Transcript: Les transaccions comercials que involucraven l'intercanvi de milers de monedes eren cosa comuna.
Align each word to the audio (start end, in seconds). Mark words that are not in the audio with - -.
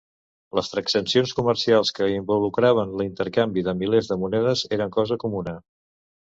Les 0.59 0.69
transaccions 0.75 1.33
comercials 1.39 1.93
que 1.99 2.07
involucraven 2.13 2.95
l'intercanvi 3.03 3.65
de 3.69 3.77
milers 3.83 4.11
de 4.13 4.19
monedes 4.25 4.65
eren 4.79 4.97
cosa 4.99 5.21
comuna. 5.27 5.55